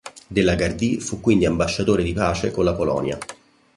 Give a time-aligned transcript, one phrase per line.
[0.35, 3.19] De la Gardie fu quindi ambasciatore di pace con la Polonia.